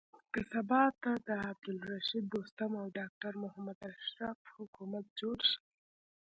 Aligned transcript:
که 0.33 0.39
سبا 0.51 0.83
ته 1.01 1.11
د 1.27 1.29
عبدالرشيد 1.49 2.25
دوستم 2.33 2.71
او 2.81 2.85
ډاکټر 2.97 3.33
محمد 3.43 3.77
اشرف 3.91 4.39
حکومت 4.55 5.05
جوړ 5.19 5.37
شي. 5.49 5.61